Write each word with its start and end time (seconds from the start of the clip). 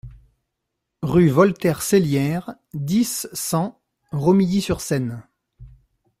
Rue 1.03 1.29
Voltaire-Sellières, 1.29 2.55
dix, 2.73 3.27
cent 3.33 3.79
Romilly-sur-Seine 4.11 5.27